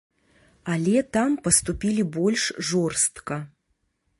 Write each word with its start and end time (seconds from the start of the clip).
Але 0.75 1.03
там 1.17 1.35
паступілі 1.47 2.07
больш 2.17 2.49
жорстка. 2.71 3.39